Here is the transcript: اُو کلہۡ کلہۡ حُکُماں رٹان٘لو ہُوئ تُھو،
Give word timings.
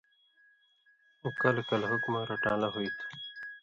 اُو 1.21 1.29
کلہۡ 1.39 1.65
کلہۡ 1.69 1.89
حُکُماں 1.91 2.25
رٹان٘لو 2.29 2.69
ہُوئ 2.73 2.89
تُھو، 2.97 3.07